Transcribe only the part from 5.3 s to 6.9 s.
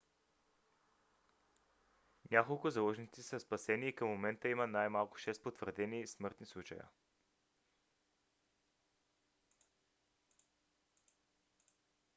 потвърдени смъртни случая